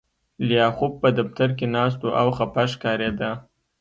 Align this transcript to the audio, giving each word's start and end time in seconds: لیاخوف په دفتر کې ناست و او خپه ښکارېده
لیاخوف 0.47 0.93
په 1.01 1.09
دفتر 1.17 1.49
کې 1.57 1.65
ناست 1.75 1.99
و 2.03 2.09
او 2.21 2.27
خپه 2.37 2.63
ښکارېده 2.71 3.31